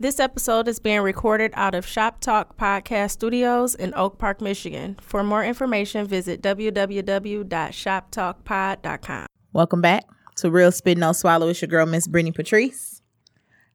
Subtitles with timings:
[0.00, 4.96] This episode is being recorded out of Shop Talk Podcast Studios in Oak Park, Michigan.
[5.02, 9.26] For more information, visit www.shoptalkpod.com.
[9.52, 10.04] Welcome back
[10.36, 11.48] to Real Spit No Swallow.
[11.48, 13.02] It's your girl, Miss Brittany Patrice,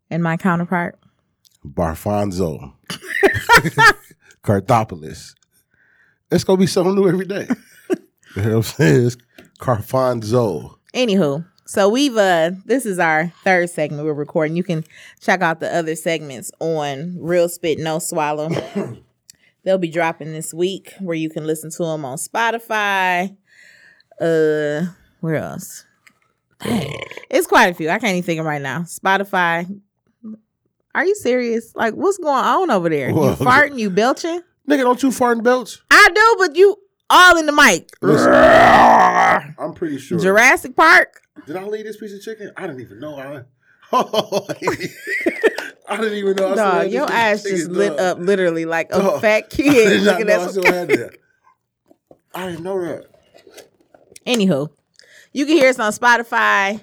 [0.09, 0.97] and my counterpart.
[1.65, 2.71] Barfonzo.
[4.45, 5.33] Carthopolis.
[6.31, 7.49] It's gonna be something new every day.
[8.37, 9.07] you know what I'm saying?
[9.07, 9.17] It's
[9.59, 10.77] Carfonzo.
[10.93, 14.55] Anywho, so we've uh this is our third segment we're recording.
[14.55, 14.83] You can
[15.21, 18.49] check out the other segments on Real Spit No Swallow.
[19.63, 23.35] They'll be dropping this week where you can listen to them on Spotify.
[24.19, 24.87] Uh
[25.21, 25.85] where else?
[27.29, 27.89] It's quite a few.
[27.89, 28.81] I can't even think of right now.
[28.81, 29.67] Spotify.
[30.93, 31.75] Are you serious?
[31.75, 33.09] Like what's going on over there?
[33.09, 33.35] You Whoa.
[33.39, 34.41] farting, you belching?
[34.69, 35.81] Nigga, don't you fart in belts?
[35.89, 36.77] I do, but you
[37.09, 37.89] all in the mic.
[38.01, 38.31] Listen,
[39.59, 40.19] I'm pretty sure.
[40.19, 41.21] Jurassic Park.
[41.45, 42.51] Did I leave this piece of chicken?
[42.57, 43.17] I didn't even know.
[43.17, 43.43] I,
[45.87, 46.51] I didn't even know.
[46.51, 47.99] I No, had your piece ass just lit dog.
[47.99, 49.21] up literally like a Dog.
[49.21, 49.73] fat I kid.
[49.89, 51.17] did not know at I still had that.
[52.33, 53.05] I didn't know that.
[54.25, 54.69] Anywho,
[55.33, 56.81] you can hear us on Spotify,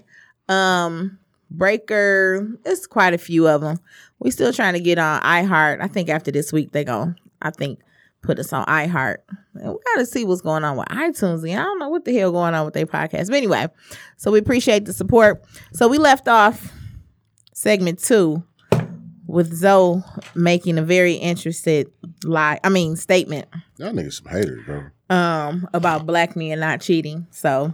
[0.49, 1.19] um,
[1.51, 2.47] Breaker.
[2.65, 3.79] It's quite a few of them.
[4.19, 5.81] We still trying to get on iHeart.
[5.81, 7.81] I think after this week they gon' I think
[8.23, 9.19] put us on iHeart.
[9.55, 11.43] And we gotta see what's going on with iTunes.
[11.49, 13.29] And I don't know what the hell going on with their podcast.
[13.29, 13.69] But anyway,
[14.17, 15.45] so we appreciate the support.
[15.73, 16.73] So we left off
[17.53, 18.43] segment two
[19.27, 20.03] with Zoe
[20.35, 21.91] making a very interested
[22.25, 22.59] lie.
[22.65, 23.49] I mean statement
[23.79, 24.85] Y'all niggas some haters, bro.
[25.17, 27.27] um about black men not cheating.
[27.31, 27.73] So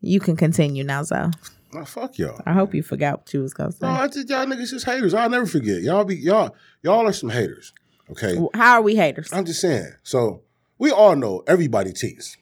[0.00, 1.30] you can continue now, Zoe.
[1.74, 2.40] Oh, fuck y'all.
[2.46, 3.78] I hope you forgot what you was gonna say.
[3.86, 5.14] No, I think y'all niggas just haters.
[5.14, 5.82] I'll never forget.
[5.82, 7.72] Y'all be y'all y'all are some haters.
[8.12, 8.36] Okay.
[8.54, 9.30] How are we haters?
[9.32, 9.92] I'm just saying.
[10.02, 10.42] So
[10.78, 12.36] we all know everybody cheats.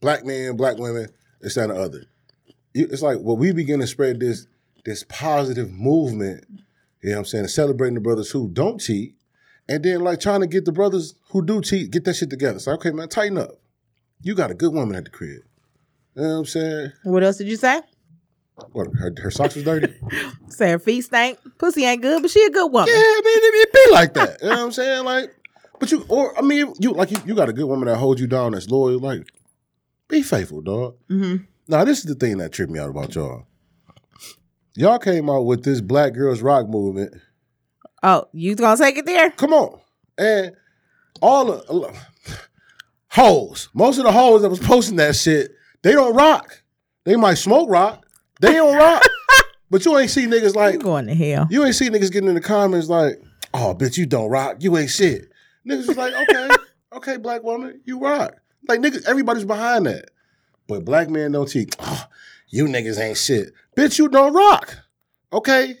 [0.00, 1.08] Black men, black women,
[1.40, 2.04] this that, and the other.
[2.74, 4.46] It's like well, we begin to spread this
[4.84, 6.44] this positive movement.
[7.02, 7.48] You know what I'm saying?
[7.48, 9.14] Celebrating the brothers who don't cheat,
[9.68, 12.58] and then like trying to get the brothers who do cheat get that shit together.
[12.58, 13.50] So okay, man, tighten up.
[14.22, 15.42] You got a good woman at the crib.
[16.14, 16.92] You know what I'm saying?
[17.04, 17.80] What else did you say?
[18.72, 19.92] What her, her socks was dirty?
[20.48, 21.38] Say her feet stank.
[21.58, 22.88] Pussy ain't good, but she a good woman.
[22.88, 24.38] Yeah, I mean, it, it be like that.
[24.42, 25.04] You know what I'm saying?
[25.04, 25.34] Like,
[25.78, 28.20] but you, or I mean, you like you, you got a good woman that holds
[28.20, 28.98] you down, that's loyal.
[28.98, 29.26] Like,
[30.08, 30.96] be faithful, dog.
[31.08, 31.36] hmm
[31.68, 33.46] Now, this is the thing that tripped me out about y'all.
[34.74, 37.14] Y'all came out with this Black Girls Rock movement.
[38.02, 39.30] Oh, you gonna take it there?
[39.32, 39.80] Come on,
[40.18, 40.54] and
[41.20, 41.94] all the
[43.08, 45.52] hoes, most of the hoes that was posting that shit,
[45.82, 46.62] they don't rock.
[47.04, 48.01] They might smoke rock.
[48.42, 49.02] They don't rock.
[49.70, 51.46] but you ain't see niggas like You going to hell?
[51.48, 53.22] You ain't see niggas getting in the comments like,
[53.54, 54.56] oh, bitch, you don't rock.
[54.58, 55.30] You ain't shit.
[55.66, 56.48] Niggas was like, okay,
[56.92, 58.34] okay, black woman, you rock.
[58.66, 60.06] Like, niggas, everybody's behind that.
[60.66, 61.76] But black men don't cheat.
[61.78, 62.04] Oh,
[62.48, 63.52] you niggas ain't shit.
[63.76, 64.76] Bitch, you don't rock.
[65.32, 65.76] Okay?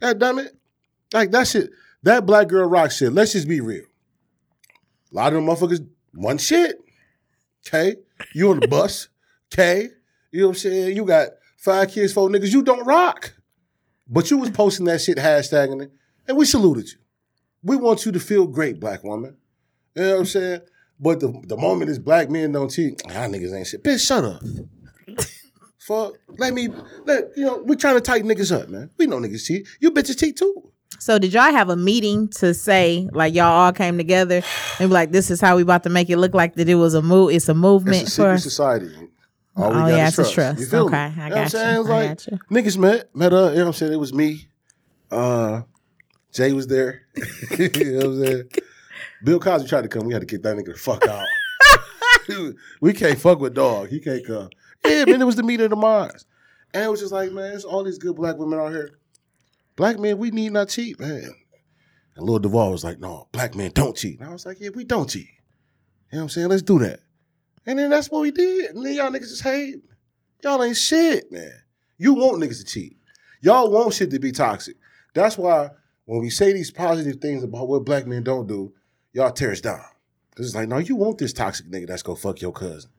[0.00, 0.56] God damn it.
[1.14, 1.70] Like, that shit,
[2.02, 3.84] that black girl rock shit, let's just be real.
[5.12, 6.76] A lot of them motherfuckers one shit.
[7.64, 7.94] Okay?
[8.34, 9.08] You on the bus.
[9.52, 9.88] Okay?
[10.32, 10.96] You know what I'm saying?
[10.96, 11.28] You got
[11.62, 12.52] five kids, four niggas.
[12.52, 13.34] You don't rock.
[14.08, 15.92] But you was posting that shit, hashtagging it,
[16.28, 16.98] and we saluted you.
[17.62, 19.36] We want you to feel great, black woman.
[19.94, 20.60] You know what I'm saying?
[21.00, 23.82] But the, the moment is black men don't cheat, ah, niggas ain't shit.
[23.82, 24.42] Bitch, shut up.
[25.78, 26.14] Fuck.
[26.38, 26.68] Let me,
[27.06, 28.90] let, you know, we trying to tighten niggas up, man.
[28.98, 29.66] We know niggas cheat.
[29.80, 30.70] You bitches cheat too.
[30.98, 34.42] So did y'all have a meeting to say like y'all all came together
[34.78, 36.76] and be like this is how we about to make it look like that it
[36.76, 37.32] was a move?
[37.32, 38.38] It's a movement It's a for.
[38.38, 38.90] society.
[39.56, 40.60] All we Oh, got yeah, is it's a trust.
[40.60, 41.22] You feel Okay, me?
[41.22, 41.74] I You know got saying?
[41.74, 41.80] you.
[41.80, 42.38] It's I like, got you.
[42.50, 43.52] niggas met, met up.
[43.52, 43.92] You know what I'm saying?
[43.92, 44.48] It was me.
[45.10, 45.62] Uh,
[46.32, 47.02] Jay was there.
[47.58, 48.48] you know what I'm saying?
[49.24, 50.06] Bill Cosby tried to come.
[50.06, 51.26] We had to get that nigga the fuck out.
[52.80, 53.88] we can't fuck with dog.
[53.88, 54.48] He can't come.
[54.84, 56.26] Yeah, man, it was the meat of the minds.
[56.74, 58.90] And it was just like, man, it's all these good black women out here.
[59.76, 61.30] Black men, we need not cheat, man.
[62.16, 64.20] And Lil Duval was like, no, black men don't cheat.
[64.20, 65.28] And I was like, yeah, we don't cheat.
[66.10, 66.48] You know what I'm saying?
[66.48, 67.00] Let's do that.
[67.66, 68.74] And then that's what we did.
[68.74, 69.76] And then y'all niggas just hate.
[70.42, 71.52] Y'all ain't shit, man.
[71.98, 72.96] You want niggas to cheat.
[73.40, 74.76] Y'all want shit to be toxic.
[75.14, 75.70] That's why
[76.04, 78.72] when we say these positive things about what black men don't do,
[79.12, 79.84] y'all tear us down.
[80.34, 82.90] Cause it's like, no, you want this toxic nigga that's gonna fuck your cousin.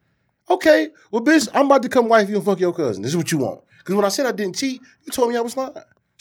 [0.50, 3.02] Okay, well, bitch, I'm about to come wife you and fuck your cousin.
[3.02, 3.62] This is what you want.
[3.84, 5.74] Cause when I said I didn't cheat, you told me I was lying.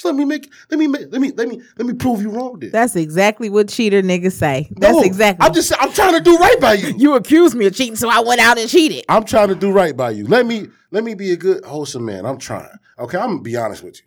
[0.03, 2.31] So let me make, let me make, let me, let me, let me prove you
[2.31, 2.59] wrong.
[2.59, 2.73] Then.
[2.73, 4.69] That's exactly what cheater niggas say.
[4.73, 5.47] That's No, exactly.
[5.47, 6.93] I'm just, I'm trying to do right by you.
[6.99, 9.05] you accused me of cheating, so I went out and cheated.
[9.09, 10.27] I'm trying to do right by you.
[10.27, 12.27] Let me let me be a good wholesome man.
[12.27, 12.69] I'm trying.
[12.99, 14.07] Okay, I'm gonna be honest with you.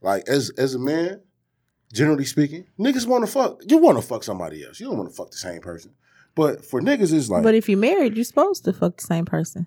[0.00, 1.20] Like as as a man,
[1.92, 3.62] generally speaking, niggas want to fuck.
[3.66, 4.78] You want to fuck somebody else.
[4.78, 5.92] You don't want to fuck the same person.
[6.36, 9.24] But for niggas, it's like But if you're married, you're supposed to fuck the same
[9.24, 9.66] person.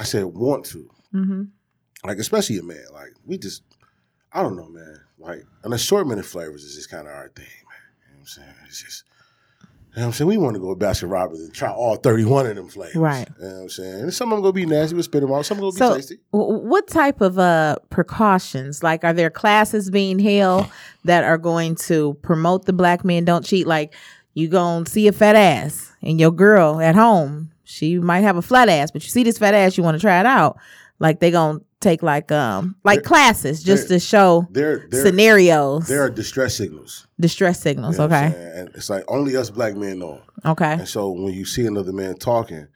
[0.00, 0.90] I said want to.
[1.14, 1.42] Mm-hmm.
[2.04, 2.84] Like especially a man.
[2.92, 3.62] Like we just,
[4.32, 5.00] I don't know, man.
[5.18, 7.78] Like an assortment of flavors is just kind of our thing, man.
[8.06, 8.54] You know what I'm saying?
[8.66, 9.04] It's just.
[9.96, 10.28] You know what I'm saying?
[10.28, 12.94] We want to go to Baskin Robbins and try all 31 of them flavors.
[12.94, 13.26] Right.
[13.40, 14.00] You know what I'm saying?
[14.02, 14.94] And some of them going to be nasty.
[14.94, 15.44] We'll spit them out.
[15.46, 16.22] Some of them So, going to be tasty.
[16.32, 18.82] w- what type of uh precautions?
[18.82, 20.66] Like, are there classes being held
[21.04, 23.66] that are going to promote the black men don't cheat?
[23.66, 23.94] Like,
[24.34, 28.42] you gonna see a fat ass, and your girl at home, she might have a
[28.42, 30.58] flat ass, but you see this fat ass, you want to try it out.
[31.00, 35.86] Like, they gonna take like um like There- classes just to show There, there, scenarios,
[35.86, 37.06] there are distress signals.
[37.20, 37.94] distress signals.
[37.94, 38.52] You know okay.
[38.56, 40.20] And it's like only us black men know.
[40.44, 42.66] okay, And so when you see another man talking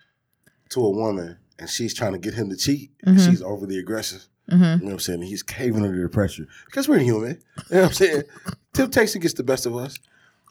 [0.71, 3.29] to a woman and she's trying to get him to cheat, and Mhm.
[3.31, 5.21] she's overly aggressive, hmm you know what I'm saying?
[5.21, 7.41] And he's caving under the pressure because we're human.
[7.71, 8.23] You know what I'm saying?
[8.73, 9.97] Temptation gets the best of us.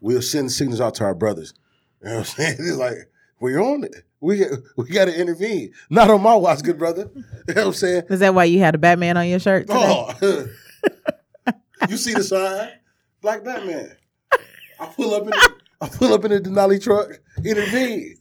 [0.01, 1.53] We'll send signals out to our brothers.
[2.01, 2.55] You know what I'm saying?
[2.59, 3.10] It's like,
[3.41, 4.05] we're on it.
[4.21, 4.45] We,
[4.77, 5.73] we got to intervene.
[5.89, 7.09] Not on my watch, good brother.
[7.47, 8.03] You know what I'm saying?
[8.09, 9.67] Is that why you had a Batman on your shirt?
[9.67, 9.79] Today?
[10.21, 10.47] Oh,
[11.89, 12.69] you see the sign?
[13.19, 13.97] Black Batman.
[14.79, 18.17] I pull up in the, I pull up in the Denali truck, intervene.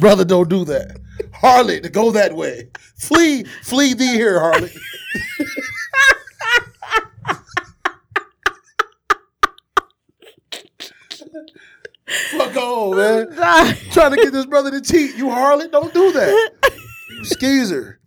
[0.00, 0.98] Brother, don't do that.
[1.32, 2.70] Harlot, go that way.
[2.96, 4.74] Flee, flee thee here, Harlot.
[12.06, 13.32] Fuck on, man.
[13.92, 15.16] Trying to get this brother to cheat.
[15.16, 16.52] You harlot, don't do that.
[17.08, 17.98] You skeezer.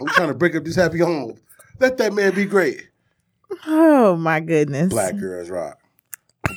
[0.00, 1.38] I'm trying to break up this happy home.
[1.78, 2.88] Let that man be great.
[3.66, 5.78] oh my goodness, Black girls rock.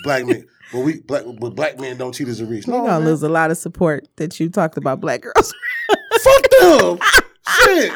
[0.03, 0.47] Black men.
[0.73, 2.65] But we black, but black men don't cheat as a reach.
[2.65, 3.07] You're No, gonna man.
[3.09, 5.53] lose a lot of support that you talked about black girls.
[6.21, 6.99] Fuck them.
[7.63, 7.91] Shit.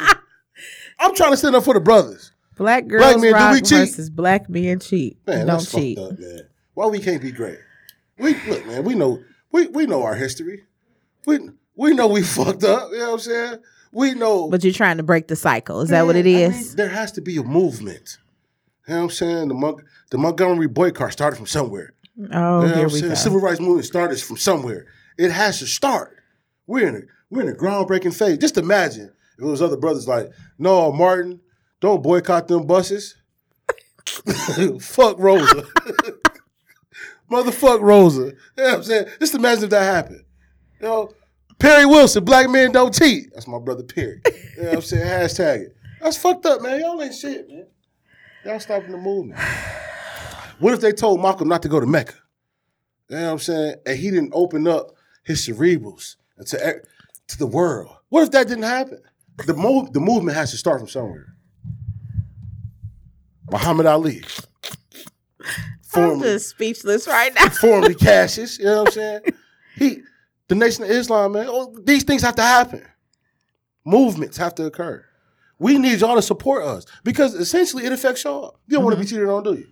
[1.00, 2.32] I'm trying to stand up for the brothers.
[2.56, 3.80] Black girls men, do rock we cheat?
[3.90, 5.18] versus black men cheat.
[5.26, 5.98] Man, Don't cheat.
[5.98, 6.42] up, man.
[6.76, 7.58] Why we can't be great?
[8.20, 8.84] We look, man.
[8.84, 9.20] We know
[9.52, 10.64] we we know our history.
[11.26, 11.40] We
[11.76, 12.90] we know we fucked up.
[12.92, 13.58] You know what I'm saying?
[13.92, 14.50] We know.
[14.50, 15.82] But you're trying to break the cycle.
[15.82, 16.54] Is that what it is?
[16.56, 18.18] I mean, there has to be a movement.
[18.88, 19.48] You know what I'm saying?
[19.48, 21.94] The Mon- the Montgomery boycott started from somewhere.
[22.34, 23.10] oh, You know here we saying?
[23.10, 23.16] go.
[23.16, 24.86] Civil rights movement started from somewhere.
[25.18, 26.18] It has to start.
[26.68, 27.00] We're in a
[27.30, 28.38] we're in a groundbreaking phase.
[28.38, 31.40] Just imagine if it was other brothers like, no, Martin,
[31.80, 33.16] don't boycott them buses.
[34.82, 35.66] Fuck Rosa.
[37.32, 38.22] Motherfuck Rosa.
[38.22, 38.26] You
[38.58, 39.06] know what I'm saying?
[39.20, 40.24] Just imagine if that happened.
[40.80, 41.14] You know,
[41.60, 43.32] Perry Wilson, black men don't cheat.
[43.34, 44.22] That's my brother Perry.
[44.56, 45.06] You know what I'm saying?
[45.06, 45.76] Hashtag it.
[46.02, 46.80] That's fucked up, man.
[46.80, 47.68] Y'all ain't shit, man.
[48.46, 49.40] Y'all stopping the movement.
[50.60, 52.14] What if they told Malcolm not to go to Mecca?
[53.10, 53.76] You know what I'm saying?
[53.86, 54.92] And he didn't open up
[55.26, 56.16] his cerebrals
[56.48, 56.82] to,
[57.28, 57.96] to the world.
[58.10, 59.02] What if that didn't happen?
[59.46, 61.34] The, mo- the movement has to start from somewhere.
[63.52, 64.24] Muhammad Ali.
[65.96, 67.50] I'm just speechless right now.
[67.62, 69.22] formerly Cassius, you know what I'm saying?
[69.76, 70.02] He,
[70.48, 72.86] the Nation of Islam, man, oh, these things have to happen.
[73.86, 75.06] Movements have to occur.
[75.58, 78.60] We need y'all to support us because essentially it affects y'all.
[78.68, 79.16] You don't want to be mm-hmm.
[79.16, 79.68] cheated on, do you?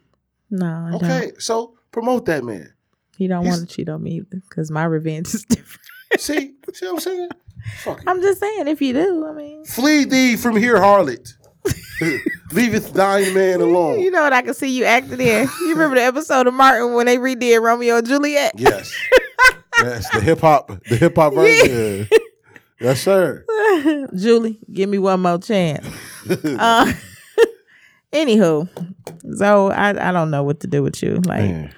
[0.49, 1.03] No, I don't.
[1.03, 2.73] Okay, so promote that man.
[3.17, 5.81] He don't want to cheat on me either because my revenge is different.
[6.17, 7.29] See, see what I'm saying?
[8.05, 11.33] I'm just saying, if you do, I mean, Flee thee from here, harlot.
[12.51, 13.99] Leaveth thine man alone.
[13.99, 15.47] you know what I can see you acting in.
[15.61, 18.53] You remember the episode of Martin when they redid Romeo and Juliet?
[18.57, 18.93] Yes.
[19.81, 22.07] Yes, the hip hop, the hip hop version.
[22.11, 22.17] Yeah.
[22.79, 23.43] Yes, sir.
[24.15, 25.85] Julie, give me one more chance.
[26.29, 26.91] Uh,
[28.13, 28.67] anywho,
[29.35, 31.15] so I, I don't know what to do with you.
[31.25, 31.75] Like, Man.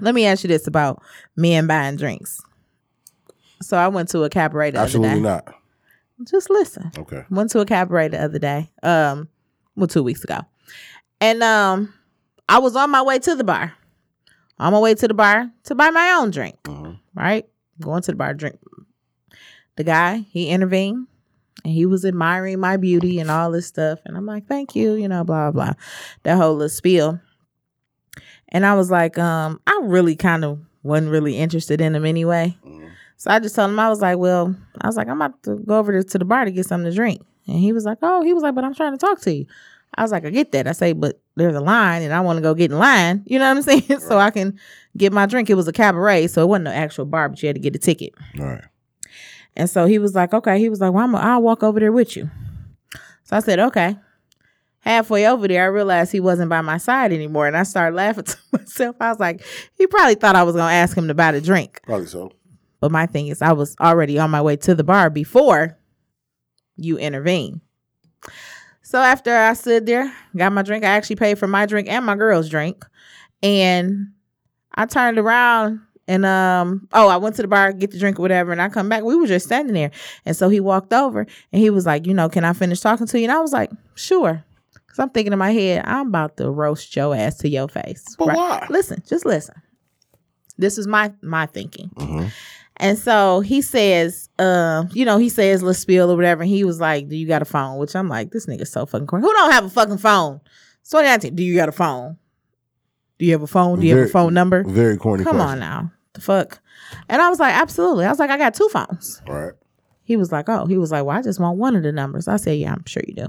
[0.00, 1.02] let me ask you this about
[1.36, 2.40] men buying drinks.
[3.62, 5.22] So I went to a cabaret the Absolutely other day.
[5.22, 5.54] not.
[6.30, 6.90] Just listen.
[6.96, 7.24] Okay.
[7.30, 8.70] Went to a cabaret the other day.
[8.82, 9.28] Um,
[9.76, 10.40] well, two weeks ago,
[11.20, 11.92] and um,
[12.48, 13.72] I was on my way to the bar.
[14.58, 16.56] On my way to the bar to buy my own drink.
[16.64, 16.98] Mhm.
[17.14, 17.46] Right,
[17.80, 18.58] going to the bar drink.
[19.76, 21.08] The guy he intervened,
[21.64, 24.92] and he was admiring my beauty and all this stuff, and I'm like, "Thank you,"
[24.94, 25.74] you know, blah blah, blah.
[26.22, 27.20] that whole little spiel.
[28.50, 32.56] And I was like, um, I really kind of wasn't really interested in him anyway.
[32.64, 32.90] Mhm.
[33.16, 35.56] So I just told him, I was like, well, I was like, I'm about to
[35.56, 37.22] go over to the bar to get something to drink.
[37.46, 39.46] And he was like, oh, he was like, but I'm trying to talk to you.
[39.96, 40.66] I was like, I get that.
[40.66, 43.22] I say, but there's a line and I want to go get in line.
[43.26, 44.00] You know what I'm saying?
[44.00, 44.58] so I can
[44.96, 45.50] get my drink.
[45.50, 47.76] It was a cabaret, so it wasn't an actual bar, but you had to get
[47.76, 48.12] a ticket.
[48.36, 48.62] Right.
[49.56, 50.58] And so he was like, okay.
[50.58, 52.30] He was like, well, I'm I'll walk over there with you.
[53.24, 53.96] So I said, okay.
[54.80, 57.46] Halfway over there, I realized he wasn't by my side anymore.
[57.46, 58.96] And I started laughing to myself.
[59.00, 59.42] I was like,
[59.78, 61.80] he probably thought I was going to ask him to buy the drink.
[61.84, 62.32] Probably so.
[62.80, 65.78] But my thing is, I was already on my way to the bar before
[66.76, 67.60] you intervene.
[68.82, 72.04] So after I stood there, got my drink, I actually paid for my drink and
[72.04, 72.84] my girl's drink.
[73.42, 74.08] And
[74.74, 78.22] I turned around and um oh, I went to the bar, get the drink or
[78.22, 79.02] whatever, and I come back.
[79.04, 79.90] We were just standing there.
[80.26, 83.06] And so he walked over and he was like, you know, can I finish talking
[83.06, 83.24] to you?
[83.24, 84.44] And I was like, sure.
[84.86, 88.04] Cause I'm thinking in my head, I'm about to roast your ass to your face.
[88.16, 88.66] But why?
[88.70, 89.54] Listen, just listen.
[90.56, 91.90] This is my my thinking.
[91.96, 92.30] Mhm.
[92.78, 96.42] And so he says, uh, you know, he says let's spill or whatever.
[96.42, 97.78] And he was like, Do you got a phone?
[97.78, 99.24] Which I'm like, this nigga's so fucking corny.
[99.24, 100.40] Who don't have a fucking phone?
[100.82, 102.18] So I asked him, Do you got a phone?
[103.18, 103.80] Do you have a phone?
[103.80, 104.64] Do you have a phone number?
[104.64, 105.22] Very corny.
[105.24, 105.92] Come on now.
[106.14, 106.60] The fuck?
[107.08, 108.04] And I was like, absolutely.
[108.06, 109.22] I was like, I got two phones.
[109.28, 109.52] All right.
[110.02, 112.28] He was like, oh, he was like, well, I just want one of the numbers.
[112.28, 113.26] I said, yeah, I'm sure you do.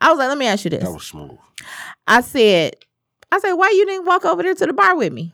[0.00, 0.82] I was like, let me ask you this.
[0.84, 1.36] That was smooth.
[2.06, 2.76] I said,
[3.30, 5.32] I said, why you didn't walk over there to the bar with me?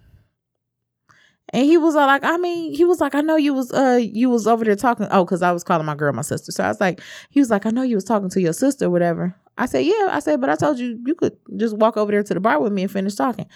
[1.55, 4.01] And he was all like, I mean, he was like, I know you was uh
[4.03, 5.07] you was over there talking.
[5.13, 6.51] Oh, because I was calling my girl my sister.
[6.51, 8.91] So I was like, he was like, I know you was talking to your sister
[8.91, 9.37] whatever.
[9.57, 10.09] I said, yeah.
[10.11, 12.61] I said, but I told you you could just walk over there to the bar
[12.61, 13.47] with me and finish talking.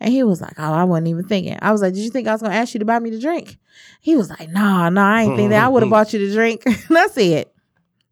[0.00, 1.58] And he was like, oh, I wasn't even thinking.
[1.60, 3.20] I was like, did you think I was gonna ask you to buy me the
[3.20, 3.58] drink?
[4.00, 5.62] He was like, nah, nah, I ain't think that.
[5.62, 6.62] I would have bought you the drink.
[6.66, 7.50] and I said,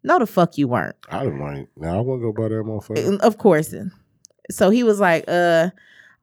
[0.03, 0.95] no, the fuck you weren't.
[1.09, 1.67] I didn't mind.
[1.75, 3.19] Now I want to go buy that motherfucker.
[3.21, 3.73] Of course.
[4.51, 5.71] So he was like, uh,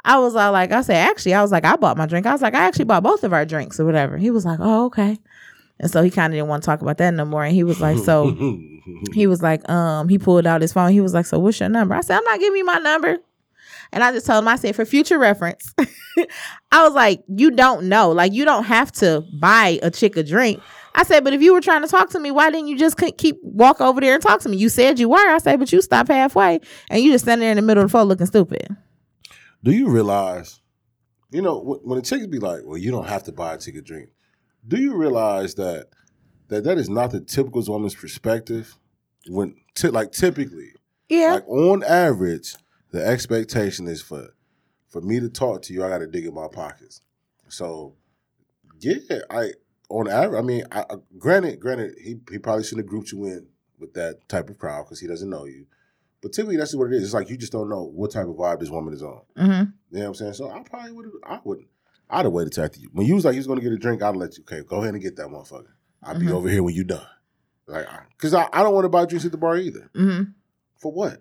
[0.05, 2.27] I was all like, I said, actually, I was like, I bought my drink.
[2.27, 4.17] I was like, I actually bought both of our drinks or whatever.
[4.17, 5.19] He was like, oh, okay.
[5.81, 7.45] And so he kind of didn't want to talk about that no more.
[7.45, 8.31] And he was like, so
[9.13, 10.93] he was like, um, he pulled out his phone.
[10.93, 11.95] He was like, so what's your number?
[11.95, 13.19] I said, I'm not giving you my number.
[13.93, 15.75] And I just told him, I said, for future reference,
[16.73, 18.11] I was like, you don't know.
[18.11, 20.61] Like, you don't have to buy a chick a drink.
[20.95, 22.97] I said, but if you were trying to talk to me, why didn't you just
[22.97, 24.57] ke- keep walk over there and talk to me?
[24.57, 25.17] You said you were.
[25.17, 27.89] I said, but you stopped halfway and you just standing there in the middle of
[27.89, 28.77] the floor looking stupid.
[29.63, 30.61] Do you realize,
[31.31, 33.59] you know, when, when the chicks be like, "Well, you don't have to buy a
[33.59, 34.11] ticket drink,"
[34.67, 35.89] do you realize that
[36.49, 38.77] that that is not the typical woman's perspective?
[39.27, 40.73] When ty- like typically,
[41.09, 41.35] Yeah.
[41.35, 42.55] like on average,
[42.93, 44.29] the expectation is for
[44.89, 47.03] for me to talk to you, I got to dig in my pockets.
[47.49, 47.95] So,
[48.81, 49.53] yeah, I
[49.91, 53.25] on average, I mean, I, I- granted, granted, he he probably shouldn't have grouped you
[53.25, 53.49] in
[53.79, 55.67] with that type of crowd because he doesn't know you.
[56.21, 57.05] But typically, that's what it is.
[57.05, 59.21] It's like you just don't know what type of vibe this woman is on.
[59.37, 59.51] Mm-hmm.
[59.51, 60.33] You know what I'm saying?
[60.35, 61.15] So I probably would have.
[61.25, 61.69] I wouldn't.
[62.11, 62.89] I'd have waited till after you.
[62.93, 64.43] When you was like you was gonna get a drink, I'd let you.
[64.45, 65.67] Okay, go ahead and get that motherfucker.
[66.03, 66.33] I'll be Mhm.
[66.33, 67.07] over here when you're done.
[67.67, 69.91] Like, because I, I don't want to buy drinks at the bar either.
[69.95, 70.23] hmm
[70.79, 71.21] For what?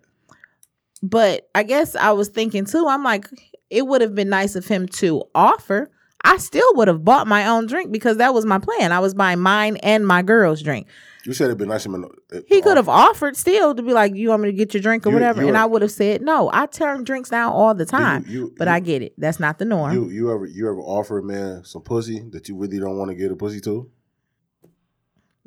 [1.03, 3.27] But I guess I was thinking too, I'm like,
[3.69, 5.91] it would have been nice of him to offer.
[6.23, 8.91] I still would have bought my own drink because that was my plan.
[8.91, 10.87] I was buying mine and my girl's drink.
[11.27, 11.83] You said it'd be nice.
[11.83, 12.09] to
[12.47, 15.05] He could have offered still to be like, you want me to get your drink
[15.05, 15.41] or You- whatever.
[15.41, 18.23] you And are- I would have said, no, I turn drinks down all the time.
[18.27, 19.13] You, you, but you, I get it.
[19.17, 19.91] That's not the norm.
[19.93, 23.09] You you ever you ever offer a man some pussy that you really don't want
[23.09, 23.89] to get a pussy to?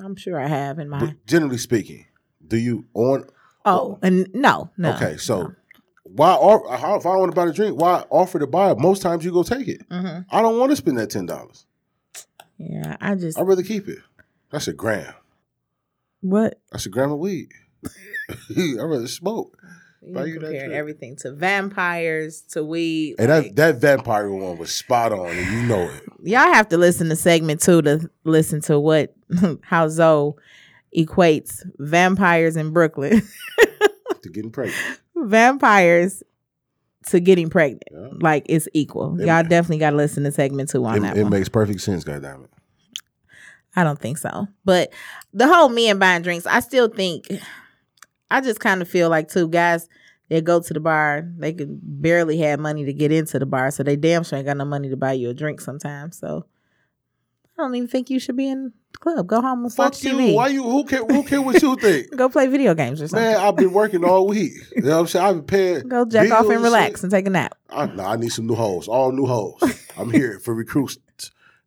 [0.03, 1.01] I'm sure I have in my.
[1.01, 2.05] But generally speaking,
[2.47, 3.25] do you on?
[3.65, 4.93] Oh, and no, no.
[4.95, 5.53] okay, so
[6.05, 6.77] why offer?
[6.77, 8.79] How, if I want to buy a drink, why offer to buy it?
[8.79, 9.81] Most times you go take it.
[9.91, 11.65] hmm I don't want to spend that ten dollars.
[12.59, 13.39] Yeah, I just.
[13.39, 13.99] I'd rather keep it.
[14.51, 15.15] That's a gram.
[16.21, 16.61] What?
[16.73, 17.49] I a gram of weed.
[18.57, 19.57] I'd rather smoke.
[20.03, 23.17] You Buy comparing everything to vampires to weed.
[23.19, 26.03] And like- that that vampire one was spot on, and you know it.
[26.23, 29.15] y'all have to listen to segment two to listen to what
[29.63, 30.35] how Zoe
[30.97, 33.23] equates vampires in Brooklyn,
[34.23, 35.01] To getting pregnant.
[35.17, 36.23] vampires
[37.09, 37.83] to getting pregnant.
[37.93, 38.09] Yeah.
[38.21, 39.21] Like it's equal.
[39.21, 41.31] It- y'all definitely got to listen to segment two on It, that it one.
[41.33, 42.49] makes perfect sense, goddammit.
[43.77, 44.49] I don't think so.
[44.65, 44.93] But
[45.33, 47.27] the whole men buying drinks, I still think
[48.31, 49.89] I just kind of feel like two guys
[50.31, 53.73] they go to the bar, they can barely have money to get into the bar,
[53.73, 56.17] so they damn sure ain't got no money to buy you a drink sometimes.
[56.19, 56.47] So
[57.59, 59.27] I don't even think you should be in the club.
[59.27, 60.13] Go home and Fuck watch you.
[60.13, 60.35] TV.
[60.35, 60.63] Why you?
[60.63, 61.05] Who care?
[61.05, 62.17] Who care what you think?
[62.17, 63.29] Go play video games or something.
[63.29, 64.53] Man, I've been working all week.
[64.77, 65.27] You know what I'm saying?
[65.27, 65.89] I've been paying.
[65.89, 67.03] Go jack off and relax shit.
[67.05, 67.59] and take a nap.
[67.69, 68.87] I, nah, I need some new hoes.
[68.87, 69.61] All new hoes.
[69.99, 70.97] I'm here for recruits.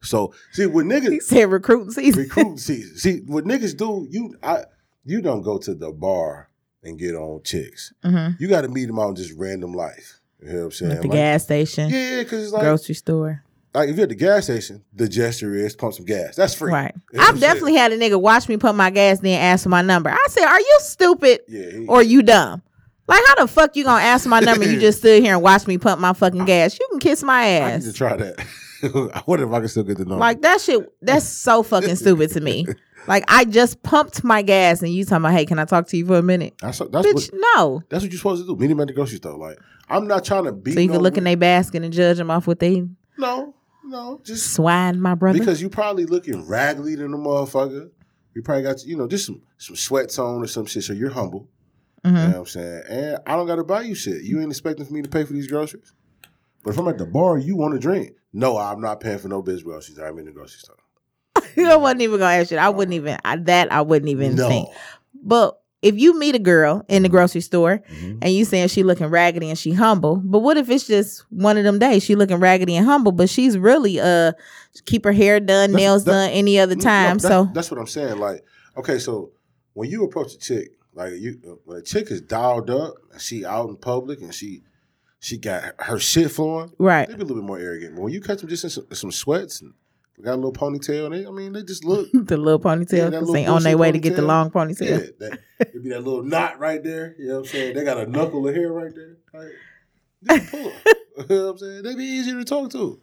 [0.03, 2.22] So see, what He niggas said recruiting season.
[2.24, 2.98] recruiting season.
[2.98, 4.65] See, what niggas do, you I
[5.05, 6.50] you don't go to the bar
[6.83, 7.93] and get on chicks.
[8.03, 10.19] hmm You got to meet them out in just random life.
[10.41, 10.91] You know what I'm saying?
[10.91, 13.43] At the Like- gas station, Yeah, because it's like, grocery store.
[13.74, 16.36] like if you're at the gas station, the gesture is pump some gas.
[16.36, 16.72] That's free.
[16.74, 16.93] Right.
[17.13, 19.69] You know I've definitely had a nigga watch me pump my gas, then ask for
[19.69, 20.10] my number.
[20.10, 21.69] I said, "Are you stupid Yeah.
[21.72, 22.62] he- or you dumb?
[23.07, 24.65] Like, how the fuck you gonna ask my number?
[24.69, 26.77] You just stood here and watched me pump my fucking gas.
[26.79, 27.72] You can kiss my ass.
[27.72, 28.45] I need to try that.
[29.13, 30.20] I wonder if I can still get the number.
[30.20, 30.92] Like that shit.
[31.02, 32.66] That's so fucking stupid to me.
[33.06, 35.98] Like I just pumped my gas, and you talking about, hey, can I talk to
[35.98, 36.54] you for a minute?
[36.62, 37.82] that's that's Bitch, what no.
[37.90, 38.56] that's what you're supposed to do.
[38.56, 39.38] Meet him at the grocery store.
[39.38, 39.58] Like
[39.90, 40.72] I'm not trying to be.
[40.72, 42.88] So you can look in their basket and judge them off what they
[43.18, 45.38] No, no, just swine, my brother.
[45.38, 47.90] because you probably looking raggedy than the motherfucker.
[48.36, 50.84] You probably got you know just some some sweats on or some shit.
[50.86, 51.50] So you're humble.
[52.06, 52.10] Mhm.
[52.10, 52.84] You know what I'm saying?
[52.90, 54.24] And I don't got to buy you shit.
[54.24, 55.92] You ain't expecting for me to pay for these groceries.
[56.63, 58.13] But if I'm at the bar, you want a drink.
[58.34, 60.00] No, I'm not paying for no bitch groceries.
[60.00, 60.78] I'm in the grocery store.
[61.72, 62.58] I wasn't even gonna ask you.
[62.58, 63.72] I wouldn't even I, that.
[63.72, 64.48] I wouldn't even no.
[64.48, 64.70] think.
[65.22, 68.20] But if you meet a girl in the grocery store Mhm.
[68.22, 71.58] and you saying she looking raggedy and she humble, but what if it's just one
[71.58, 74.32] of them days she looking raggedy and humble, but she's really uh
[74.86, 77.18] keep her hair done, That's- nails that- done any other No, time.
[77.18, 78.18] that- so that's what I'm saying.
[78.18, 78.44] Like,
[78.78, 79.32] okay, so
[79.74, 83.44] when you approach a chick, like you, when a chick is dialed up and she
[83.46, 84.63] out in public and she
[85.24, 87.08] she got her shit flowing, right.
[87.08, 87.96] they be a little bit more arrogant.
[87.96, 89.74] But when you catch them just in some, some sweats and
[90.22, 92.10] got a little ponytail, they, I mean, they just look.
[92.13, 94.27] the little Yeah, ponytail because little they on their way to get the ponytail.
[94.27, 95.18] long Yeah, ponytail.
[95.20, 97.15] that, it be that little knot right there.
[97.18, 97.74] You know what I'm saying?
[97.75, 99.18] They got a knuckle of hair right there.
[99.34, 99.51] Like,
[100.39, 100.74] just pull 'em.
[101.18, 101.84] you know what I'm saying?
[101.84, 103.01] They'd be easier to talk to.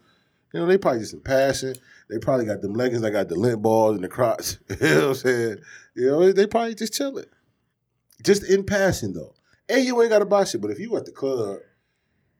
[0.53, 1.75] You know, they probably just in passion.
[2.11, 4.57] They probably got them leggings that got the lint balls and the crotch.
[4.69, 5.57] you know what I'm saying?
[5.95, 7.25] You know, they probably just chilling.
[8.23, 9.33] Just in passing though.
[9.69, 10.61] And you ain't gotta buy shit.
[10.61, 11.61] But if you at the club,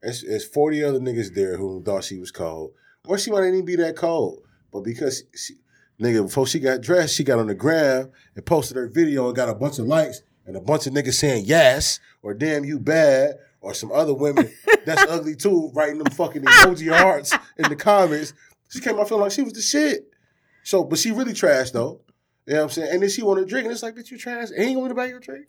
[0.01, 2.71] it's, it's 40 other niggas there who thought she was cold.
[3.07, 4.43] Or she might not even be that cold.
[4.71, 5.55] But because she,
[6.01, 9.35] nigga, before she got dressed, she got on the gram and posted her video and
[9.35, 12.79] got a bunch of likes and a bunch of niggas saying yes or damn you
[12.79, 14.51] bad or some other women
[14.85, 18.33] that's ugly too writing them fucking emoji hearts in the comments.
[18.69, 20.09] She came out feeling like she was the shit.
[20.63, 22.01] So, but she really trash though.
[22.45, 22.89] You know what I'm saying?
[22.91, 24.49] And then she want to drink and it's like, bitch, you trash.
[24.55, 25.47] Ain't going to buy your drink.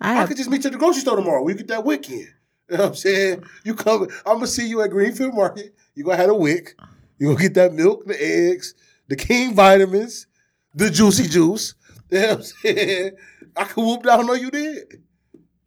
[0.00, 1.42] I I have could just meet you at the grocery store tomorrow.
[1.42, 2.34] We get that WIC in.
[2.70, 3.44] You know what I'm saying?
[3.64, 5.74] You come, I'm gonna see you at Greenfield Market.
[5.94, 6.76] You gonna have a WIC.
[7.18, 8.74] You gonna get that milk, the eggs,
[9.08, 10.26] the King vitamins,
[10.74, 11.74] the juicy juice.
[12.10, 13.10] You know what I'm saying?
[13.56, 15.02] I can whoop down on you did.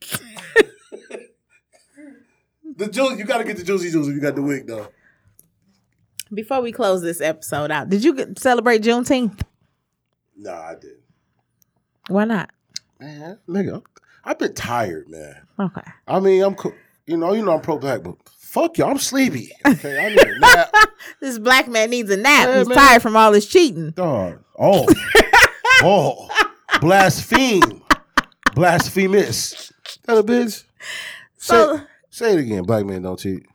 [2.77, 4.87] the juice, you gotta get the juicy juice if you got the WIC though.
[6.33, 9.41] before we close this episode out, did you get, celebrate Juneteenth?
[10.35, 11.01] Nah, I didn't.
[12.07, 12.49] Why not?
[12.99, 13.83] Man, nigga,
[14.23, 15.35] I've been tired, man.
[15.59, 15.81] Okay.
[16.07, 16.73] I mean, I'm, co-
[17.05, 19.51] you know, you know, I'm pro black, but fuck y'all, I'm sleepy.
[19.65, 20.73] Okay, I need a nap.
[21.19, 22.47] This black man needs a nap.
[22.47, 22.77] Yeah, He's man.
[22.77, 23.91] tired from all his cheating.
[23.91, 24.43] Dog.
[24.57, 24.87] Oh.
[25.83, 26.29] oh.
[26.79, 27.81] Blaspheme.
[28.53, 29.71] Blasphemous.
[30.05, 30.63] That a bitch.
[31.37, 32.63] So say, say it again.
[32.63, 33.45] Black men don't cheat.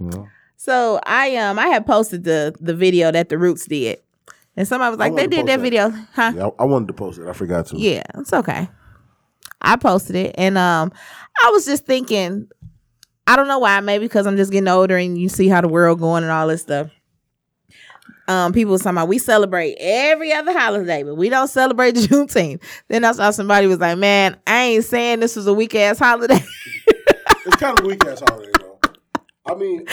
[0.00, 4.00] You so I um I had posted the the video that the Roots did.
[4.56, 5.60] And somebody was like, they did that that.
[5.60, 5.90] video.
[5.90, 6.32] Huh?
[6.34, 7.28] Yeah, I, I wanted to post it.
[7.28, 7.78] I forgot to.
[7.78, 8.68] Yeah, it's okay.
[9.60, 10.92] I posted it and um
[11.44, 12.48] I was just thinking
[13.26, 15.68] I don't know why, maybe because I'm just getting older and you see how the
[15.68, 16.90] world going and all this stuff.
[18.28, 22.60] Um, people was talking about we celebrate every other holiday, but we don't celebrate Juneteenth.
[22.88, 25.98] Then I saw somebody was like, Man, I ain't saying this was a weak ass
[25.98, 26.40] holiday.
[27.46, 28.80] It's kind of weak ass holiday, though.
[29.46, 29.92] I mean, I,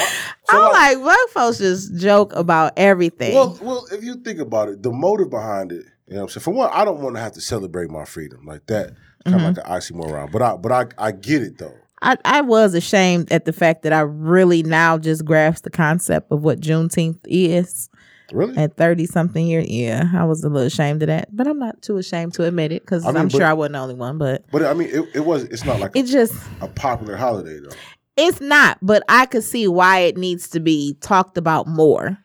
[0.49, 3.35] so I'm like, like, black folks just joke about everything.
[3.35, 6.29] well, well, if you think about it, the motive behind it, you know what I'm
[6.29, 6.43] saying?
[6.45, 8.93] For one, I don't want to have to celebrate my freedom like that.
[9.25, 9.55] Kind of Mhm.
[9.55, 10.31] like an oxymoron.
[10.31, 11.77] But I, but I, I get it though.
[12.03, 16.31] I, I was ashamed at the fact that I really now just grasped the concept
[16.31, 17.89] of what Juneteenth is.
[18.31, 18.57] Really?
[18.57, 19.67] at 30 something years.
[19.69, 22.71] Yeah, I was a little ashamed of that, but I'm not too ashamed to admit
[22.71, 24.17] it because I mean, but- sure I wasn't the only one.
[24.17, 25.43] But But I mean, it, it was.
[25.45, 27.75] It's not like it just, a popular holiday though.
[28.17, 32.17] it's not, but I could see why it needs to be talked about more.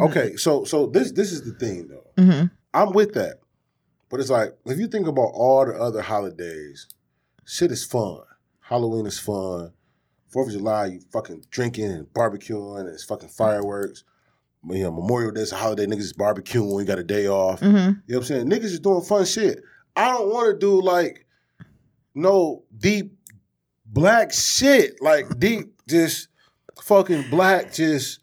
[0.00, 2.22] Okay, so so this this is the thing though.
[2.22, 3.34] hmm I'm with that,
[4.08, 6.88] but it's like if you think about all the other holidays,
[7.44, 8.22] shit is fun.
[8.68, 9.72] Halloween is fun.
[10.28, 14.04] Fourth of July, you fucking drinking and barbecuing, and it's fucking fireworks.
[14.68, 15.86] You know, Memorial Day is a holiday.
[15.86, 17.60] Niggas is barbecuing when you got a day off.
[17.60, 18.46] hmm You know what I'm saying?
[18.50, 19.60] Niggas is doing fun shit.
[19.94, 21.26] I don't want to do like
[22.14, 23.12] no deep
[23.86, 25.00] black shit.
[25.02, 26.28] Like deep, just
[26.82, 28.20] fucking black, just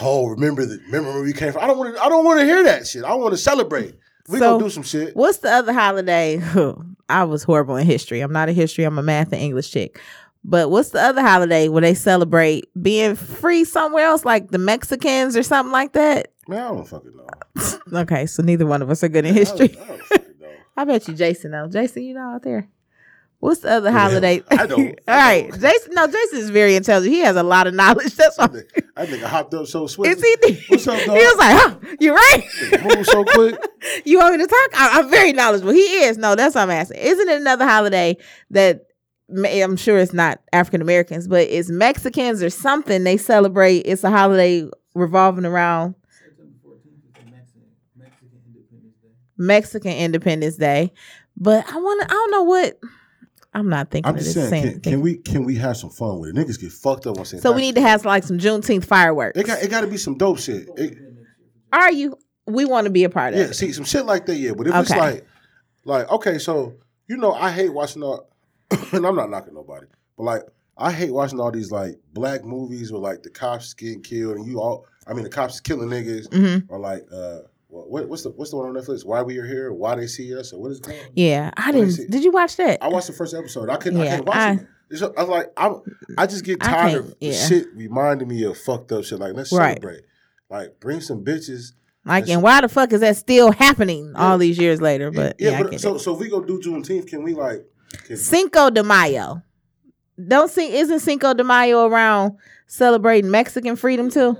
[0.00, 1.62] oh, remember the remember where we came from.
[1.64, 3.02] I don't want to I don't want to hear that shit.
[3.02, 3.94] I want to celebrate.
[4.28, 5.16] We So- gonna do some shit.
[5.16, 6.40] What's the other holiday?
[7.10, 8.20] I was horrible in history.
[8.20, 8.84] I'm not a history.
[8.84, 10.00] I'm a math and English chick.
[10.42, 15.36] But what's the other holiday where they celebrate being free somewhere else, like the Mexicans
[15.36, 16.32] or something like that?
[16.48, 17.26] Man, I don't fucking know.
[18.00, 19.76] Okay, so neither one of us are good in history.
[19.76, 20.48] I don't know.
[20.76, 21.72] I bet you Jason knows.
[21.72, 22.68] Jason, you know out there.
[23.40, 24.42] What's the other holiday?
[24.50, 24.80] I don't.
[25.08, 25.60] All I right, don't.
[25.62, 25.94] Jason.
[25.94, 27.12] No, Jason is very intelligent.
[27.14, 28.14] He has a lot of knowledge.
[28.16, 28.48] That's why.
[28.96, 30.18] I think I hopped up so swift.
[30.18, 30.62] Is he?
[30.68, 31.16] What's up, He dog?
[31.16, 32.42] was like, "Huh, you right?
[32.96, 33.56] Move so quick.
[34.04, 34.68] You want me to talk?
[34.78, 35.72] I, I'm very knowledgeable.
[35.72, 36.18] He is.
[36.18, 36.98] No, that's what I'm asking.
[37.00, 38.18] Isn't it another holiday
[38.50, 38.82] that
[39.30, 43.04] may- I'm sure it's not African Americans, but it's Mexicans or something?
[43.04, 43.78] They celebrate.
[43.86, 47.62] It's a holiday revolving around September 14th is the Mexican,
[47.96, 49.08] Mexican Independence Day.
[49.38, 50.92] Mexican Independence Day.
[51.38, 52.06] But I want to.
[52.06, 52.78] I don't know what.
[53.52, 55.90] I'm not thinking I'm of just this saying, can, can we can we have some
[55.90, 56.36] fun with it?
[56.36, 57.42] Niggas get fucked up on St.
[57.42, 59.38] So we need to have like some Juneteenth fireworks.
[59.38, 60.68] It got it got to be some dope shit.
[60.76, 60.98] It,
[61.72, 62.16] Are you?
[62.46, 63.42] We want to be a part of it?
[63.42, 63.54] yeah, it.
[63.54, 64.36] see some shit like that.
[64.36, 65.26] Yeah, but if it's like,
[65.84, 66.74] like okay, so
[67.08, 68.30] you know, I hate watching all,
[68.92, 69.86] and I'm not knocking nobody,
[70.16, 70.42] but like
[70.78, 74.46] I hate watching all these like black movies where like the cops getting killed and
[74.46, 78.08] you all, I mean the cops is killing niggas hmm or like uh what, what-
[78.08, 79.04] what's the what's the one on Netflix?
[79.04, 79.72] Why we are here?
[79.72, 80.52] Why they see us?
[80.52, 81.10] Or what is it?
[81.14, 81.80] Yeah, I see.
[81.80, 82.10] didn't.
[82.10, 82.82] Did you watch that?
[82.82, 83.68] I watched the first episode.
[83.70, 84.00] I couldn't.
[84.00, 84.66] I Yeah, couldn't watch I- it.
[84.92, 85.82] It's I was like, I'm,
[86.18, 87.32] I just get tired of yeah.
[87.32, 89.20] shit reminding me of fucked up shit.
[89.20, 89.80] Like, let's Right.
[89.80, 90.02] celebrate.
[90.50, 91.74] Like, bring some bitches.
[92.04, 95.12] Like, It's- and why the fuck is that still happening all these years later?
[95.12, 95.98] But yeah, I but so it.
[96.00, 97.64] so if we go do Juneteenth, can we like?
[98.06, 99.42] Can, Cinco de Mayo.
[100.26, 104.36] Don't see isn't Cinco de Mayo around celebrating Mexican freedom too?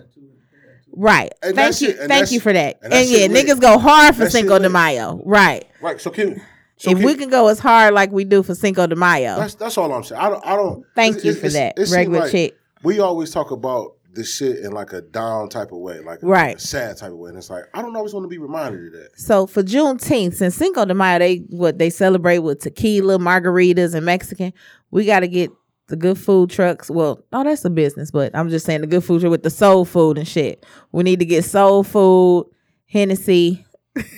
[0.92, 1.32] Right.
[1.42, 1.92] And thank you.
[1.92, 2.78] Thank you for that.
[2.82, 3.46] and And, yeah, lit.
[3.46, 4.68] niggas go hard for Cinco de.
[4.68, 5.20] Mayo.
[5.24, 5.66] Right.
[5.80, 6.00] right.
[6.00, 6.40] So can.
[6.76, 9.36] So if can, we can go as hard like we do for Cinco de Mayo.
[9.36, 10.20] That's that's all I'm saying.
[10.20, 10.46] I don't.
[10.46, 10.84] I don't.
[10.94, 11.90] Thank you for it's- that.
[11.94, 12.56] Regular like chick.
[12.82, 16.56] We always talk about the shit in like a down type of way, like Right.
[16.56, 18.86] a sad type of way, and it's like I don't always want to be reminded
[18.86, 19.10] of that.
[19.20, 24.04] So for Juneteenth, since Cinco de Mayo, they what they celebrate with tequila, margaritas, and
[24.06, 24.52] Mexican.
[24.90, 25.50] We got to get
[25.90, 26.90] the good food trucks.
[26.90, 29.50] Well, oh, that's a business, but I'm just saying the good food truck with the
[29.50, 30.64] soul food and shit.
[30.92, 32.46] We need to get soul food,
[32.86, 33.66] Hennessy.
[33.94, 34.08] You know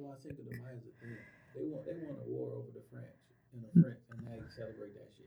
[0.00, 1.16] why Cinco de Mayo is a thing?
[1.54, 1.92] They want they
[2.26, 3.06] war over the French
[3.52, 5.26] and the French and now you celebrate that shit.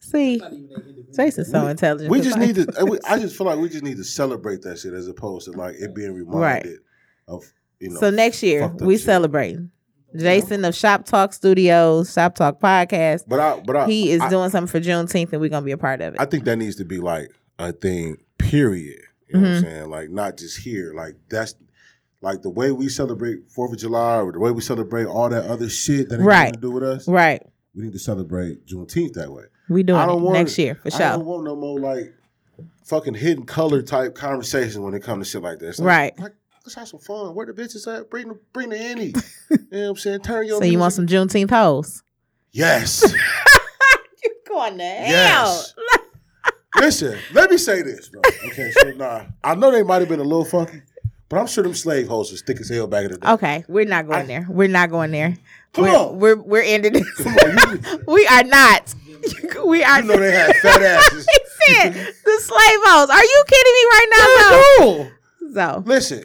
[0.00, 1.16] See, It's not even their independence.
[1.16, 2.10] Jason's so intelligent.
[2.10, 3.00] We just need to.
[3.08, 5.76] I just feel like we just need to celebrate that shit as opposed to like
[5.76, 6.80] it being reminded
[7.28, 7.44] of
[7.80, 8.00] you know.
[8.00, 9.04] So next year fucked up we shit.
[10.16, 13.24] Jason of Shop Talk Studios, Shop Talk Podcast.
[13.26, 15.72] But I, but I, He is I, doing something for Juneteenth, and we're gonna be
[15.72, 16.20] a part of it.
[16.20, 18.18] I think that needs to be like a thing.
[18.38, 19.00] Period.
[19.28, 19.56] You know what Mm-hmm.
[19.56, 19.90] I'm saying?
[19.90, 20.92] Like not just here.
[20.94, 21.54] Like that's
[22.20, 25.44] like the way we celebrate Fourth of July or the way we celebrate all that
[25.46, 26.38] other shit that ain't Right.
[26.46, 27.08] nothing to do with us.
[27.08, 27.42] right.
[27.74, 29.44] We need to celebrate Juneteenth that way.
[29.68, 32.12] We doing I don't it want next year for I don't want no more like
[32.84, 35.78] fucking hidden color type conversation when it comes to shit like this.
[35.78, 36.18] Like, Right.
[36.20, 36.32] Like,
[36.64, 37.34] let's have some fun.
[37.34, 38.10] Where the bitches at?
[38.10, 39.06] Bring the bring the Henny.
[39.50, 40.20] you know what I'm saying?
[40.20, 42.02] Turn your So you want some Juneteenth hoes?
[42.52, 43.04] Yes.
[44.22, 45.06] You going to hell?
[45.10, 45.74] yes.
[46.78, 48.22] Listen, let me say this, bro.
[48.46, 50.80] Okay, so nah, I know they might have been a little funky,
[51.28, 53.28] but I'm sure them slave hoes was thick as hell back in the day.
[53.32, 54.46] Okay, we're not going I- there.
[54.48, 55.36] We're not going there.
[55.74, 56.18] Come we're, on.
[56.18, 57.10] we're we're ending this.
[57.16, 58.94] Come on, you, we are not.
[59.66, 60.00] we are.
[60.00, 61.26] you know they had fat asses.
[61.30, 61.38] He
[61.74, 63.10] said the slave hoes.
[63.10, 64.84] Are you kidding me right now?
[64.86, 65.10] no.
[65.50, 65.82] though?
[65.82, 66.24] So Listen,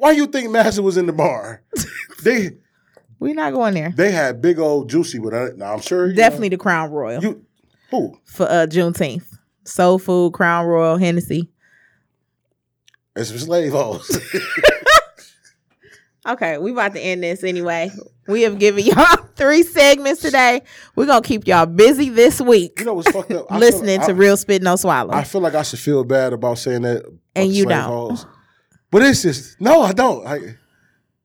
[0.00, 1.62] why you think Master was in the bar?
[2.22, 2.50] They
[3.18, 3.92] we're not going there.
[3.96, 5.56] they had big old juicy with it.
[5.56, 7.44] Now I'm sure you know, Definitely the Crown Royal you
[7.90, 9.24] who for uh Juneteenth.
[9.64, 11.48] Soul Food, Crown Royal, Hennessy.
[13.16, 14.10] it's some slave hoes.
[16.28, 17.90] Okay, we about to end this anyway.
[18.28, 20.60] We have given y'all three segments today.
[20.94, 23.46] We're gonna keep y'all busy this week you know what's fucked up?
[23.50, 25.14] I feel- listening I- to Real Spit No Swallow.
[25.14, 26.98] I feel like I should feel bad about saying that.
[27.06, 27.84] about And you slave don't.
[27.88, 28.26] Hoes.
[28.90, 30.26] But it's just no, I don't.
[30.26, 30.56] I,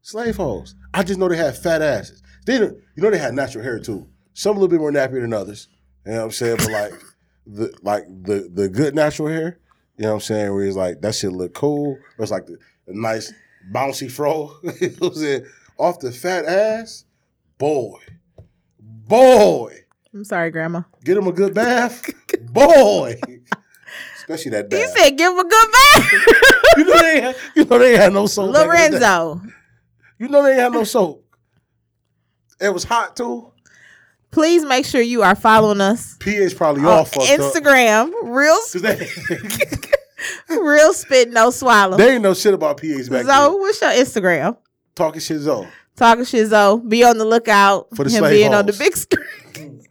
[0.02, 0.76] slave hoes.
[0.94, 2.22] I just know they had fat asses.
[2.46, 4.08] They, you know, they had natural hair too.
[4.34, 5.68] Some a little bit more nappier than others.
[6.06, 6.58] You know what I'm saying?
[6.58, 6.94] But like
[7.48, 9.60] the like the the good natural hair.
[9.98, 10.54] You know what I'm saying?
[10.54, 11.98] Where it's like that shit look cool.
[12.18, 13.34] Or it's like the, a nice
[13.74, 14.52] bouncy fro.
[14.80, 15.46] you know what I'm saying?
[15.78, 17.06] Off the fat ass,
[17.58, 18.00] boy,
[18.80, 19.74] boy.
[20.14, 20.84] I'm sorry, Grandma.
[21.04, 22.14] Get him a good bath,
[22.54, 23.20] boy.
[24.28, 24.98] Especially that You bath.
[24.98, 26.12] said give him a good bath.
[26.78, 28.54] you know they, had, you know they had no soap.
[28.54, 29.06] back in the day.
[29.08, 29.42] Lorenzo.
[30.20, 31.24] You know they had no soap.
[32.60, 33.52] It was hot too.
[34.32, 37.40] Please make sure you are following us PA's probably on all fucked up.
[37.40, 38.12] Instagram.
[38.24, 39.90] Real 'Cause
[40.50, 41.98] real spit no swallow.
[41.98, 43.60] they ain't no shit about PA's back Zoe, then.
[43.60, 44.58] what's your Instagram?
[44.96, 45.68] Talking shit Zoe.
[45.96, 46.82] Talking shit Zoe.
[46.88, 49.82] Be on the lookout For the him being on the big screen.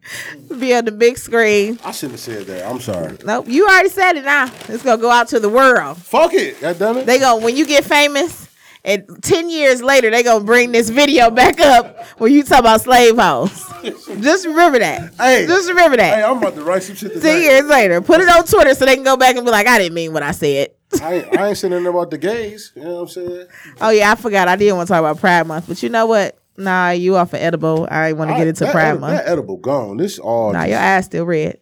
[0.59, 1.79] Be on the big screen.
[1.83, 2.67] I shouldn't have said that.
[2.71, 3.17] I'm sorry.
[3.25, 4.51] Nope, you already said it now.
[4.69, 5.97] It's gonna go out to the world.
[5.97, 6.61] Fuck it.
[6.61, 7.07] God damn it.
[7.07, 8.47] They go when you get famous,
[8.85, 12.83] and ten years later they gonna bring this video back up when you talk about
[12.83, 13.64] slave hoes.
[14.21, 15.14] Just remember that.
[15.14, 15.47] Hey.
[15.47, 16.19] Just remember that.
[16.19, 18.85] hey, I'm about to write some shit Ten years later, put it on Twitter so
[18.85, 20.69] they can go back and be like, I didn't mean what I said.
[21.02, 22.72] I ain't, I ain't saying nothing about the gays.
[22.76, 23.46] You know what I'm saying?
[23.80, 24.48] Oh yeah, I forgot.
[24.48, 26.38] I didn't want to talk about Pride Month, but you know what?
[26.57, 27.88] Nah, you off of edible.
[27.90, 29.24] I want to get into Pride edi- Month.
[29.24, 29.96] That edible gone.
[29.96, 30.52] This all.
[30.52, 31.59] Nah, just- your ass still red.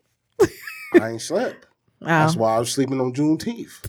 [0.94, 1.66] I ain't slept.
[2.04, 2.06] Oh.
[2.06, 2.38] That's Oh.
[2.40, 3.86] why I was sleeping on Juneteenth.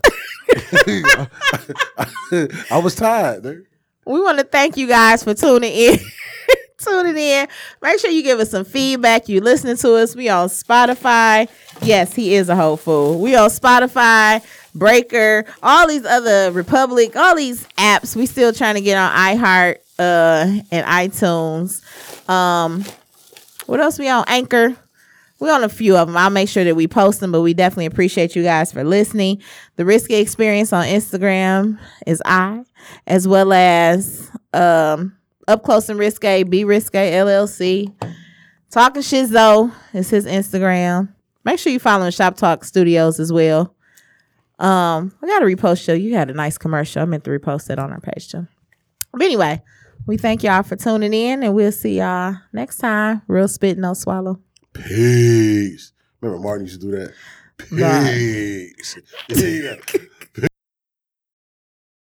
[2.70, 3.42] I was tired.
[3.42, 3.66] Dude.
[4.06, 5.98] We want to thank you guys for tuning in.
[6.78, 7.48] tuning in.
[7.82, 9.28] Make sure you give us some feedback.
[9.28, 10.14] You listening to us.
[10.14, 11.48] We on Spotify.
[11.82, 13.20] Yes, he is a whole fool.
[13.20, 14.42] We on Spotify,
[14.74, 18.16] Breaker, all these other Republic, all these apps.
[18.16, 21.82] We still trying to get on iHeart uh and iTunes.
[22.28, 22.84] Um
[23.66, 24.24] what else we on?
[24.26, 24.76] Anchor.
[25.40, 26.16] We on a few of them.
[26.16, 29.42] I'll make sure that we post them, but we definitely appreciate you guys for listening.
[29.76, 32.64] The Risky Experience on Instagram is I,
[33.06, 35.16] as well as um,
[35.48, 37.92] Up Close and Risque, Be Risque LLC.
[38.70, 41.12] Talking Shit Zoe is his Instagram.
[41.44, 43.74] Make sure you follow Shop Talk Studios as well.
[44.58, 45.94] Um, I got to repost you.
[45.94, 47.02] You had a nice commercial.
[47.02, 48.46] I meant to repost it on our page too.
[49.12, 49.62] But anyway,
[50.06, 53.22] we thank y'all for tuning in, and we'll see y'all next time.
[53.26, 54.40] Real spit, no swallow.
[54.72, 55.92] Peace.
[56.20, 57.12] Remember Martin used to do that?
[57.58, 58.98] Peace.
[59.28, 60.08] You see that?